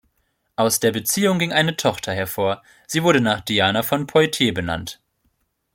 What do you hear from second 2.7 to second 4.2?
sie wurde nach Diana von